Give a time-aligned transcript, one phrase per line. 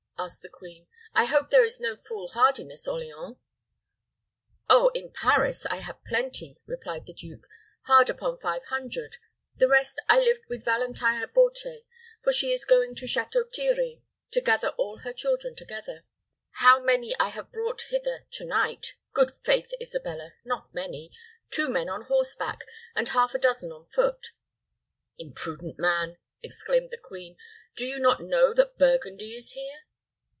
[0.23, 0.85] asked the queen.
[1.15, 3.37] "I hope there is no fool hardiness, Orleans?"
[4.69, 7.41] "Oh, in Paris I have plenty," replied the duke;
[7.87, 9.17] "hard upon five hundred.
[9.55, 11.85] The rest I left with Valentine at Beauté,
[12.23, 15.95] for she is going to Château Thierry to gather all her children together.
[15.95, 16.03] But if you mean
[16.51, 19.71] how many I have brought hither to night, good faith!
[19.81, 21.11] Isabella, not many
[21.49, 22.59] two men on horseback,
[22.93, 24.27] and half a dozen on foot."
[25.17, 27.37] "Imprudent man!" exclaimed the queen.
[27.75, 29.79] "Do you not know that Burgundy is here?"